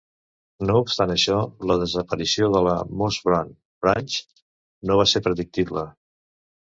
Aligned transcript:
No 0.67 0.77
obstant 0.83 1.11
això, 1.15 1.35
la 1.71 1.75
desaparició 1.83 2.49
de 2.55 2.61
la 2.69 2.73
Mossburn 3.01 3.53
Branch 3.87 4.17
no 4.91 4.99
va 5.03 5.07
ser 5.13 5.23
predictible. 5.29 5.85